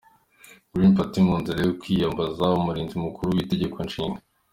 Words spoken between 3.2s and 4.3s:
w’Itegeko Nshinga.